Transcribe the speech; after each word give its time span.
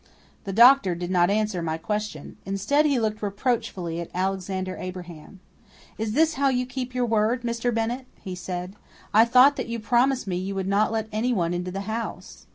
The 0.45 0.51
doctor 0.51 0.95
did 0.95 1.11
not 1.11 1.29
answer 1.29 1.61
my 1.61 1.77
question. 1.77 2.37
Instead, 2.43 2.87
he 2.87 2.99
looked 2.99 3.21
reproachfully 3.21 4.01
at 4.01 4.09
Alexander 4.15 4.75
Abraham. 4.77 5.41
"Is 5.99 6.13
this 6.13 6.33
how 6.41 6.49
you 6.49 6.65
keep 6.65 6.95
your 6.95 7.05
word, 7.05 7.43
Mr. 7.43 7.71
Bennett?" 7.71 8.07
he 8.19 8.33
said. 8.33 8.75
"I 9.13 9.25
thought 9.25 9.57
that 9.57 9.69
you 9.69 9.77
promised 9.77 10.25
me 10.25 10.39
that 10.39 10.45
you 10.45 10.55
would 10.55 10.67
not 10.67 10.91
let 10.91 11.07
anyone 11.11 11.53
into 11.53 11.69
the 11.69 11.81
house." 11.81 12.47